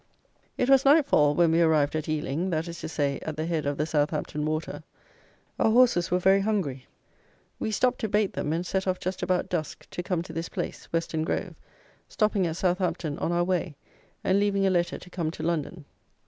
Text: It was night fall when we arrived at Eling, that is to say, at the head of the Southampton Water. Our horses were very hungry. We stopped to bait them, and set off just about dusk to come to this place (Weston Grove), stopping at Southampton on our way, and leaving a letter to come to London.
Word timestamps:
It 0.57 0.67
was 0.67 0.83
night 0.83 1.05
fall 1.05 1.35
when 1.35 1.51
we 1.51 1.61
arrived 1.61 1.95
at 1.95 2.05
Eling, 2.09 2.49
that 2.49 2.67
is 2.67 2.79
to 2.79 2.89
say, 2.89 3.19
at 3.21 3.37
the 3.37 3.45
head 3.45 3.67
of 3.67 3.77
the 3.77 3.85
Southampton 3.85 4.43
Water. 4.45 4.81
Our 5.59 5.69
horses 5.69 6.09
were 6.09 6.17
very 6.17 6.39
hungry. 6.41 6.87
We 7.59 7.69
stopped 7.69 7.99
to 8.01 8.09
bait 8.09 8.33
them, 8.33 8.51
and 8.51 8.65
set 8.65 8.87
off 8.87 8.99
just 8.99 9.21
about 9.21 9.47
dusk 9.47 9.87
to 9.91 10.01
come 10.01 10.23
to 10.23 10.33
this 10.33 10.49
place 10.49 10.91
(Weston 10.91 11.23
Grove), 11.23 11.53
stopping 12.09 12.47
at 12.47 12.57
Southampton 12.57 13.19
on 13.19 13.31
our 13.31 13.43
way, 13.43 13.75
and 14.23 14.39
leaving 14.39 14.65
a 14.65 14.71
letter 14.71 14.97
to 14.97 15.09
come 15.11 15.29
to 15.29 15.43
London. 15.43 15.85